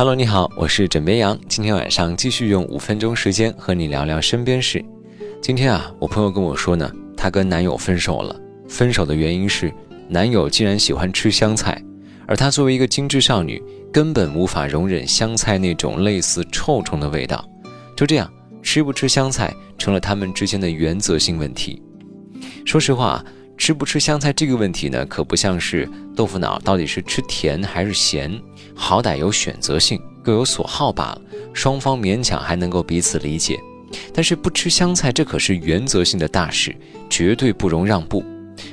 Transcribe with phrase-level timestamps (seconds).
[0.00, 1.38] Hello，你好，我是枕边羊。
[1.46, 4.82] 今天晚上继续用五分钟时间和你聊聊身边事。
[5.42, 8.34] 今天啊，我朋友跟我说呢，她跟男友分手了。
[8.66, 9.70] 分手的原因是
[10.08, 11.78] 男友竟然喜欢吃香菜，
[12.26, 13.62] 而她作为一个精致少女，
[13.92, 17.46] 根本无法容忍香菜那种类似臭虫的味道。
[17.94, 18.32] 就这样，
[18.62, 21.82] 吃不吃香菜成了他们之间的原则性问题。
[22.64, 23.22] 说实话。
[23.60, 28.40] 吃不吃香菜这个问题呢，可不像是豆腐脑到底是吃甜还是咸，
[28.74, 31.20] 好歹有选择性，各有所好罢了，
[31.52, 33.60] 双方勉强还能够彼此理解。
[34.14, 36.74] 但是不吃香菜，这可是原则性的大事，
[37.10, 38.24] 绝对不容让步。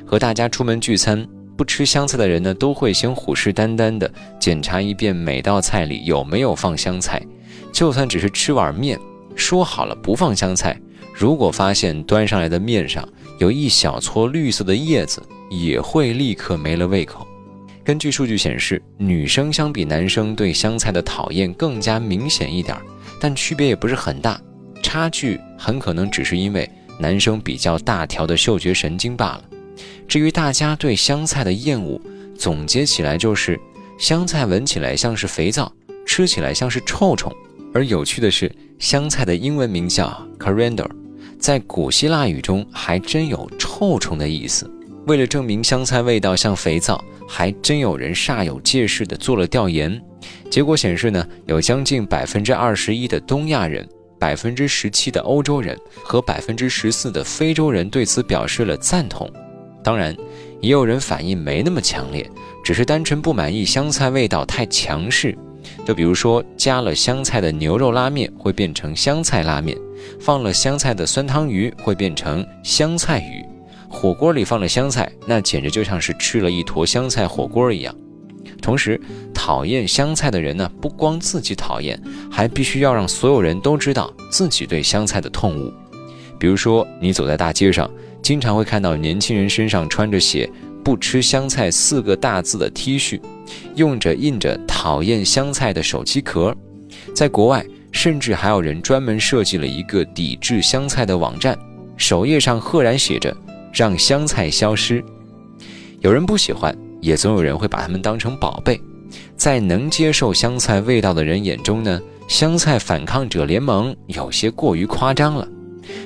[0.06, 4.10] 和大家出门聚餐，不吃香菜的人呢，都会先虎视眈眈地
[4.40, 7.22] 检查一遍每道菜里有没有放香菜，
[7.74, 8.98] 就算只是吃碗面，
[9.36, 10.80] 说好了不放香菜。
[11.20, 13.04] 如果发现端上来的面上
[13.40, 17.26] 有一小撮绿色的叶子，也会立刻没了胃口。
[17.84, 22.78] 根据数据显示，女生相比男生对香菜的讨厌更加明显一点，
[23.20, 24.40] 但区别也不是很大，
[24.84, 29.44] 差距很可能只是因为男生比较大条的嗅觉神经罢了。
[30.08, 32.00] 至于大家对香菜的厌恶，
[32.38, 33.60] 总结起来就是：
[33.98, 35.74] 香菜闻起来像是肥皂，
[36.06, 37.34] 吃起来像是臭虫。
[37.74, 40.88] 而有趣的是，香菜的英文名叫 coriander。
[41.40, 44.70] 在古希腊语中还真有臭虫的意思。
[45.06, 50.02] 为了证明香菜味道像肥皂，还真有人煞有介事地做了调研。
[50.50, 53.88] 结果显示呢，有将近百分之二十一的东亚人、
[54.20, 59.32] 百分之十七的欧洲人和百分之十四的非洲人对此表示了赞同。
[59.84, 60.14] 当然，
[60.60, 62.30] 也有人反应没那么强烈，
[62.62, 65.38] 只是单纯不满意香菜味道太强势。
[65.86, 69.78] 就比如说，加了香菜的牛肉拉面会变成香菜拉面。
[70.20, 73.46] 放了香菜的酸汤鱼会变成香菜鱼，
[73.90, 77.96] 火锅里放了香菜，那简直就像是吃了一坨香菜火锅一样。
[78.62, 79.00] 同时，
[79.34, 85.74] 讨厌香菜的人呢，不光自己讨厌，还必须要让所有人都知道自己对香菜的痛恶。
[86.40, 87.90] 比如说，你走在大街上，
[88.22, 90.50] 经常会看到年轻人身上穿着写
[90.84, 93.20] “不吃香菜”四个大字的 T 恤，
[93.76, 96.56] 用着印着讨厌香菜的手机壳。
[97.14, 97.66] 在国外。
[97.98, 101.58] 甚至还有人专门设计了一个抵制香菜的网站，
[101.98, 103.36] 首页上赫然写着
[103.74, 105.04] “让香菜消失”。
[106.02, 108.80] 有人不喜欢，也总有人会把它们当成宝贝。
[109.36, 115.48] 在能接受香菜味道的人眼中呢，香菜反抗者联盟有些过于夸张了。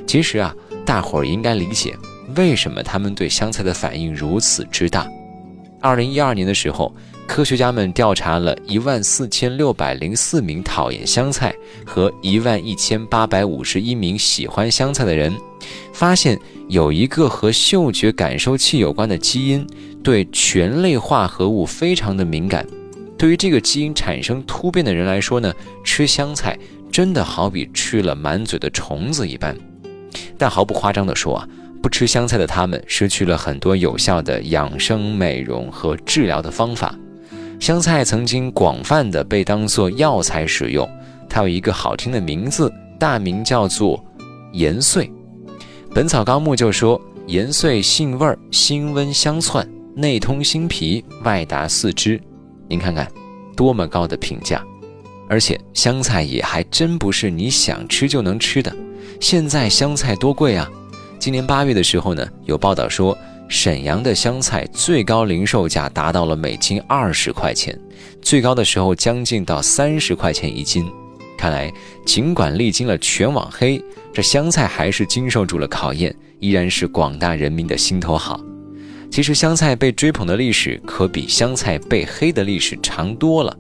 [0.08, 1.94] 其实啊，大伙儿应该理解
[2.38, 5.06] 为什么他们对香菜的反应如此之大。
[5.81, 6.96] 二零一二年的时候。
[7.31, 11.56] 科学家们调查了一万四千六百零四名讨厌香菜
[11.86, 15.34] 和一万一千八百五十一名喜欢香菜的人，
[15.94, 16.38] 发现
[16.68, 19.66] 有一个和嗅觉感受器有关的基因
[20.03, 22.68] 对醛类化合物非常的敏感。
[23.18, 25.53] 对于这个基因产生突变的人来说呢，
[25.86, 26.59] 吃香菜
[26.91, 29.56] 真的好比吃了满嘴的虫子一般。
[30.38, 31.47] 但毫不夸张地说啊，
[31.81, 36.94] 不吃香菜的他们失去了很多有效的养生、美容和治疗的方法。
[37.61, 40.89] 香菜曾经广泛的被当作药材使用，
[41.29, 44.03] 它有一个好听的名字，大名叫做
[44.53, 45.05] 盐穗。
[45.94, 52.19] 《本草纲目》就说盐穗性味辛温香窜，内通心脾，外达四肢。
[52.67, 53.07] 您看看，
[53.55, 54.66] 多么高的评价！
[55.29, 58.75] 而且香菜也还真不是你想吃就能吃的。
[59.19, 60.67] 现在香菜多贵啊！
[61.19, 63.16] 今年八月的时候呢，有报道说。
[63.51, 67.78] 沈阳的香菜最高零售价达到了每斤二十块钱，
[68.22, 70.89] 最高的时候将近到三十块钱一斤。
[71.38, 71.69] 看来，
[72.06, 78.40] 尽管历经了全网黑，这香菜还是经受住了考验，依然是广大人民的心头好。
[79.11, 83.53] 其实，香菜被追捧的历史可比香菜被黑的历史长多了。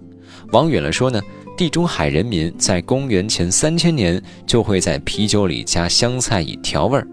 [0.53, 1.21] 往远了说呢，
[1.57, 7.05] 地中海人民在公元前三千年就会在啤酒里加香菜以调味儿。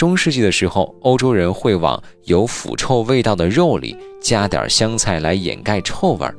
[0.00, 6.32] 中世纪的时候，欧洲人会往有腐臭味道的肉里加点香菜来掩盖臭味儿；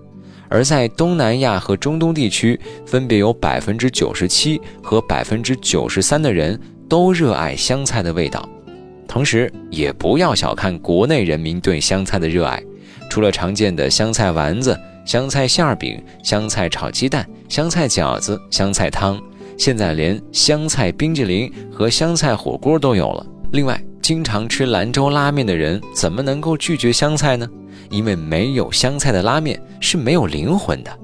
[0.50, 6.60] 而在东南亚和中东地区，分别有百分之九十七和百分之九十三的人
[6.90, 8.50] 都热爱香菜的味道。
[9.08, 12.60] 同时，也不要小看国内人民对香菜的热爱，
[13.12, 14.75] 除了常见的香菜丸子、
[15.06, 19.22] 香菜馅饼、香菜炒鸡蛋、香菜饺子、香菜汤，
[19.56, 23.24] 现在连香菜冰激凌和香菜火锅都有了。
[23.51, 27.48] 另外，经常吃兰州拉面的人怎么能够拒绝香菜呢？
[27.89, 31.00] 因为没有香菜的拉面是没有灵魂的。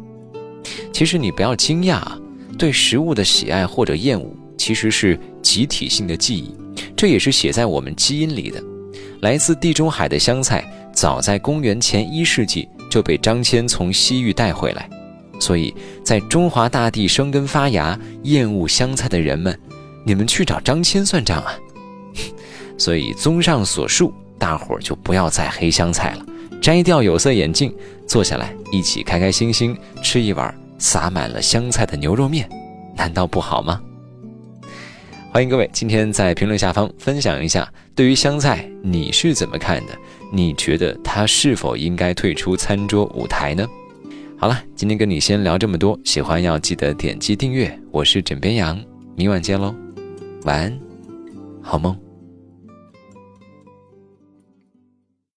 [0.93, 2.17] 其实你不要惊讶啊，
[2.57, 6.55] 对食物的喜爱或者厌恶其实是集体性的记忆，
[6.95, 8.63] 这也是写在我们基因里的。
[9.21, 14.89] 来自地中海的香菜，早在公元前一世纪就被张骞从西域带回来。
[15.39, 15.73] 所以
[16.03, 19.57] 在中华大地生根发芽、厌恶香菜的人们，
[20.05, 21.53] 你们去找张骞算账啊！
[22.77, 26.25] 所以综上所述，大伙儿就不要再黑香菜了，
[26.61, 27.73] 摘掉有色眼镜，
[28.07, 32.47] 坐下来一起开开心心吃一碗撒满了香菜的牛肉面，
[32.95, 33.81] 难道不好吗？
[35.31, 39.93] 欢迎各位今天在评论下方分享一下，对于香菜你是怎么看的？
[40.31, 43.67] 你觉得它是否应该退出餐桌舞台呢？
[44.37, 47.77] 好了，今天跟你先聊这么多，喜欢要记得点击订阅。
[47.91, 48.79] 我是枕边羊，
[49.15, 49.73] 明晚见喽，
[50.43, 50.79] 晚安，
[51.61, 52.06] 好梦。